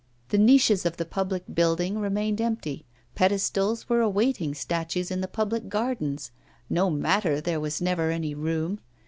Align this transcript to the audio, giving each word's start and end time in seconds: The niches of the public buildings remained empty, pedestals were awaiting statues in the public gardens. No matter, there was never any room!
The 0.29 0.39
niches 0.39 0.83
of 0.83 0.97
the 0.97 1.05
public 1.05 1.43
buildings 1.53 1.95
remained 1.97 2.41
empty, 2.41 2.87
pedestals 3.13 3.87
were 3.87 4.01
awaiting 4.01 4.55
statues 4.55 5.11
in 5.11 5.21
the 5.21 5.27
public 5.27 5.69
gardens. 5.69 6.31
No 6.71 6.89
matter, 6.89 7.39
there 7.39 7.59
was 7.59 7.79
never 7.81 8.09
any 8.09 8.33
room! 8.33 8.79